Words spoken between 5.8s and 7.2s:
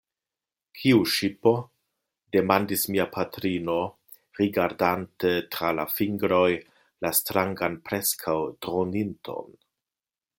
la fingroj la